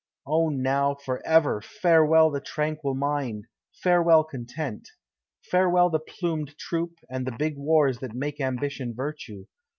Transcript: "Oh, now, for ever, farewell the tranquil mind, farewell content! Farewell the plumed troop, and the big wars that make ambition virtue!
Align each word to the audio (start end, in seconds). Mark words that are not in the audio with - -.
"Oh, 0.25 0.49
now, 0.49 0.95
for 0.95 1.23
ever, 1.27 1.61
farewell 1.61 2.31
the 2.31 2.41
tranquil 2.41 2.95
mind, 2.95 3.45
farewell 3.71 4.23
content! 4.23 4.89
Farewell 5.43 5.91
the 5.91 5.99
plumed 5.99 6.57
troop, 6.57 6.95
and 7.07 7.27
the 7.27 7.35
big 7.37 7.55
wars 7.55 7.99
that 7.99 8.15
make 8.15 8.41
ambition 8.41 8.95
virtue! 8.95 9.45